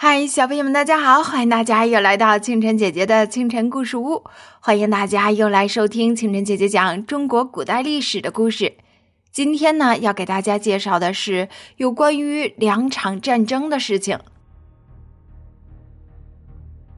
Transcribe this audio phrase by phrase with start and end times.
[0.00, 1.24] 嗨，小朋友们，大家好！
[1.24, 4.22] 欢迎大家又来到清晨姐姐的清晨故事屋，
[4.60, 8.72] 欢迎大家又来收听清晨姐姐讲中国古代历史的故事。
[9.32, 11.48] 今天呢，要给大家介绍的是
[11.78, 14.16] 有关于两场战争的事情。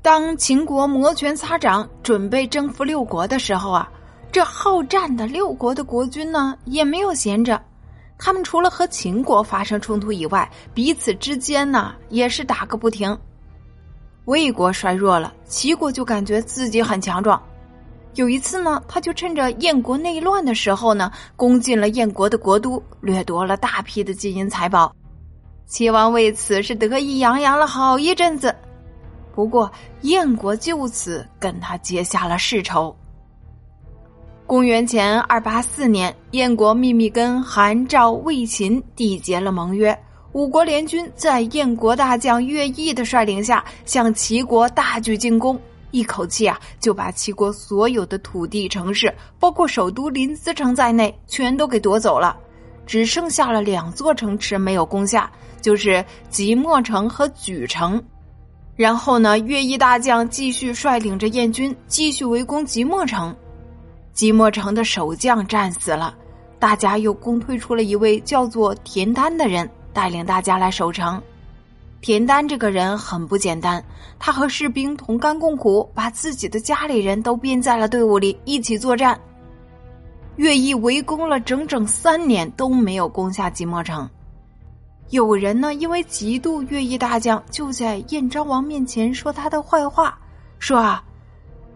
[0.00, 3.90] 当秦国摩拳擦掌，准备征服六国的时候啊，
[4.30, 7.60] 这好战的六国的国君呢，也没有闲着。
[8.18, 13.16] 他们除了和秦国发生冲突以外，彼此之间呢也是打个不停。
[14.24, 17.42] 魏国衰弱了，齐国就感觉自己很强壮。
[18.14, 24.94] 有一次呢，他就趁着燕国内乱的时候呢，攻进了燕国的国都，掠夺了大批的金银财宝。
[25.66, 28.54] 齐王为此是得意洋洋了好一阵子。
[29.34, 29.70] 不过，
[30.02, 32.96] 燕国就此跟他结下了世仇。
[34.46, 39.98] 公元前二八四年，燕国秘密跟韩、赵、魏、秦缔结了盟约。
[40.32, 45.58] 五国联军在燕国大将乐毅的率领下，向齐国大举进攻，
[45.92, 52.36] 一口气啊就把齐国所有的土地、城市，包括首都临淄城在内，全都给夺走了。
[52.86, 55.30] 只剩下了两座城池没有攻下，
[55.62, 58.02] 就是即墨城和莒城。
[58.76, 63.34] 然后呢，乐毅大将继续率领着燕军继续围攻即墨城。
[64.14, 66.14] 即墨城的守将战死了，
[66.60, 71.20] 大家又公推出了一位叫做田丹的人，带领大家来守城。
[72.00, 73.84] 田丹这个人很不简单，
[74.18, 79.18] 他和士兵同甘共苦，把自己的家里人都编在了队伍里一起作战。
[80.36, 84.08] 乐毅围攻了整整三年都没有攻下即墨城，
[85.10, 90.16] 有人呢因为嫉妒乐毅大将，就在燕昭王面前说他的坏话，
[90.60, 91.02] 说啊。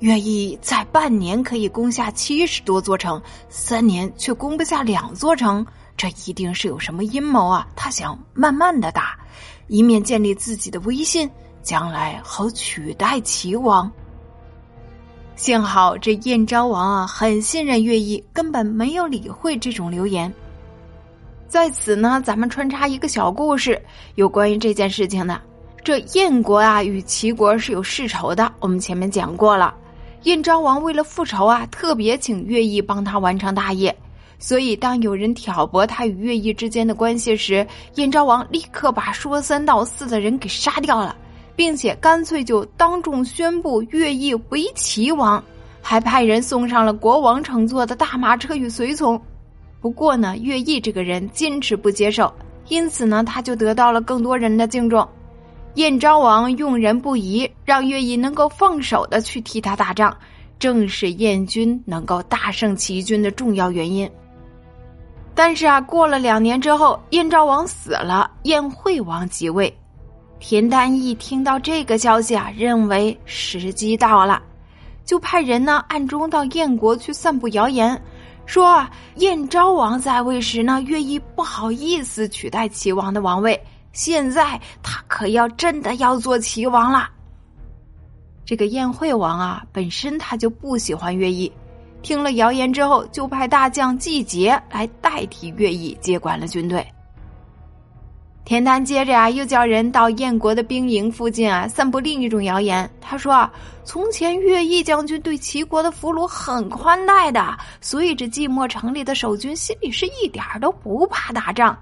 [0.00, 3.20] 乐毅在半年可以攻下七十多座城，
[3.50, 7.68] 三年却攻不下两座城，这一定是有什么阴谋啊！
[7.76, 9.18] 他想慢慢的打，
[9.66, 11.30] 一面建立自己的威信，
[11.62, 13.92] 将来好取代齐王。
[15.36, 20.32] 幸好这燕昭王啊，很信任乐毅，根本没有理会这种流言。
[21.46, 23.78] 在此呢，咱们穿插一个小故事，
[24.14, 25.38] 有关于这件事情的。
[25.84, 29.74] 这燕国啊，与齐国是有世仇的，我们前面讲过了。
[30.24, 33.94] 燕昭王为了复仇啊，特别请乐毅帮他完成大业。
[34.38, 37.66] 所以，当有人挑拨他与乐毅之间的关系时，
[37.96, 41.14] 燕昭王立刻把说三道四的人给杀掉了，
[41.54, 45.42] 并且干脆就当众宣布乐毅为齐王，
[45.82, 49.20] 还派人送上了国王乘坐的大马车与随从。
[49.80, 52.32] 不过呢，乐毅这个人坚持不接受，
[52.68, 55.06] 因此呢，他就得到了更多人的敬重。
[55.74, 60.14] 燕昭王用人不疑，让乐毅能够放手的去替他打仗，
[60.58, 64.10] 正是燕军能够大胜齐军的重要原因。
[65.32, 69.72] 但是啊，过了两年之后，燕昭王死了，燕惠王即位。
[70.40, 74.42] 田丹一听到这个消息啊，认为时机到了，
[75.04, 77.98] 就派人呢暗中到燕国去散布谣言，
[78.44, 78.84] 说
[79.16, 83.58] 燕昭王在位时呢，乐毅不好意思取代齐王的王位。
[83.92, 87.08] 现在他可要真的要做齐王了。
[88.44, 91.50] 这个燕惠王啊，本身他就不喜欢乐毅，
[92.02, 96.84] 听了谣言之后，就派大将季节来代替乐毅接管了军队。
[98.44, 102.90] 田丹接着啊，又叫人到燕国的兵营附近啊，散布另一种谣言。
[103.00, 103.52] 他说啊，
[103.84, 111.78] 从前乐毅将军对齐国的俘虏很宽待的，所以这寂寞城里的守军心里是一点都不怕打仗。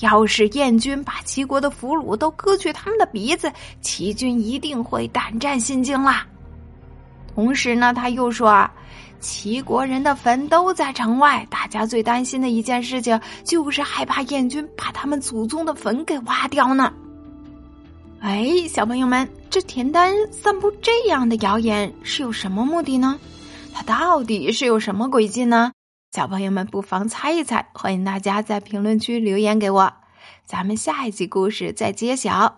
[0.00, 6.26] 要是燕军把齐国的俘虏都割去他们的鼻子，齐军一定会胆战心惊啦。
[7.34, 8.72] 同时呢，他又说啊，
[9.20, 16.92] 齐国人的坟都在城外，大家最担心的一件事情就是害怕燕军把他们祖宗的坟给挖掉呢。
[18.20, 23.18] 哎，小朋友们，这田丹散布这样的谣言是有什么目的呢？
[23.72, 25.72] 他到底是有什么诡计呢？
[26.16, 29.92] 小朋友们不妨猜一猜，欢迎大家在评论区留言给我，
[30.46, 32.56] 咱们下一集故事再揭晓。